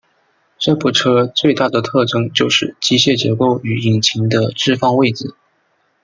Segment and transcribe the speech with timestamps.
[0.57, 5.35] 这部车最大的特征就是机械结构与引擎的置放位子。